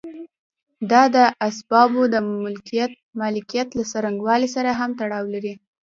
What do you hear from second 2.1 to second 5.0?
د مالکیت له څرنګوالي سره هم